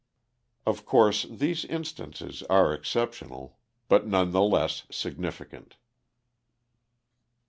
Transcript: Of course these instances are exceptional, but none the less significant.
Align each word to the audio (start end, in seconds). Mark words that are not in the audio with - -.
Of 0.65 0.83
course 0.83 1.27
these 1.29 1.63
instances 1.63 2.41
are 2.49 2.73
exceptional, 2.73 3.59
but 3.87 4.07
none 4.07 4.31
the 4.31 4.41
less 4.41 4.85
significant. 4.89 5.77